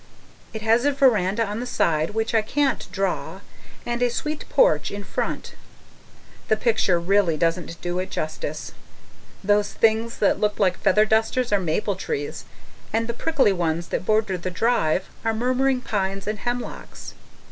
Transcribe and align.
It 0.51 0.63
has 0.63 0.83
a 0.83 0.91
veranda 0.91 1.45
on 1.45 1.59
the 1.59 1.67
side 1.67 2.15
which 2.15 2.33
I 2.33 2.41
can't 2.41 2.91
draw 2.91 3.41
and 3.85 4.01
a 4.01 4.09
sweet 4.09 4.49
porch 4.49 4.89
in 4.89 5.03
front. 5.03 5.53
The 6.47 6.57
picture 6.57 6.99
really 6.99 7.37
doesn't 7.37 7.79
do 7.81 7.99
it 7.99 8.09
justice 8.09 8.71
those 9.43 9.73
things 9.73 10.17
that 10.17 10.39
look 10.39 10.59
like 10.59 10.79
feather 10.79 11.05
dusters 11.05 11.53
are 11.53 11.59
maple 11.59 11.95
trees, 11.95 12.45
and 12.91 13.05
the 13.07 13.13
prickly 13.13 13.53
ones 13.53 13.89
that 13.89 14.03
border 14.03 14.39
the 14.39 14.49
drive 14.49 15.07
are 15.23 15.35
murmuring 15.35 15.81
pines 15.81 16.25
and 16.25 16.39
hemlocks. 16.39 17.13